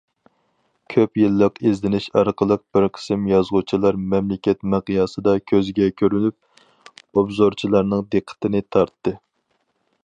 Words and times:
كۆپ 0.93 1.19
يىللىق 1.21 1.59
ئىزدىنىش 1.71 2.07
ئارقىلىق 2.21 2.63
بىر 2.77 2.87
قىسىم 2.95 3.27
يازغۇچىلار 3.33 3.99
مەملىكەت 4.15 4.65
مىقياسىدا 4.75 5.37
كۆزگە 5.53 5.91
كۆرۈنۈپ، 6.03 6.65
ئوبزورچىلارنىڭ 7.21 8.05
دىققىتىنى 8.17 8.67
تارتتى. 8.77 9.17